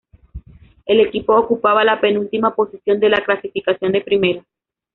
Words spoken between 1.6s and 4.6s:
la penúltima posición de la clasificación de Primera.